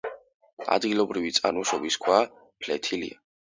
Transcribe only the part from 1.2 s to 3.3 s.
წარმოშობის ქვა ფლეთილია.